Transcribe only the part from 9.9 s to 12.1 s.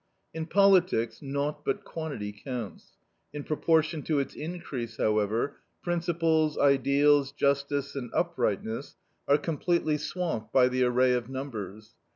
swamped by the array of numbers.